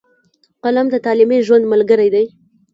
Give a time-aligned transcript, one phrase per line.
[0.63, 2.25] قلم د تعلیمي ژوند ملګری دی.